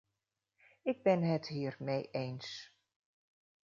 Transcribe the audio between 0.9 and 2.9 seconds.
ben het hier mee eens.